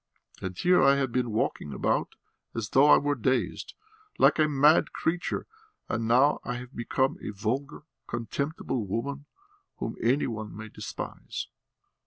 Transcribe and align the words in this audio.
And 0.41 0.57
here 0.57 0.81
I 0.81 0.95
have 0.95 1.11
been 1.11 1.29
walking 1.29 1.73
about 1.73 2.15
as 2.55 2.69
though 2.69 2.87
I 2.89 2.97
were 2.97 3.13
dazed, 3.13 3.75
like 4.17 4.39
a 4.39 4.47
mad 4.49 4.93
creature;... 4.93 5.45
and 5.87 6.07
now 6.07 6.39
I 6.43 6.55
have 6.55 6.75
become 6.75 7.19
a 7.21 7.29
vulgar, 7.29 7.83
contemptible 8.07 8.83
woman 8.87 9.25
whom 9.77 9.97
any 10.01 10.25
one 10.25 10.57
may 10.57 10.69
despise." 10.69 11.49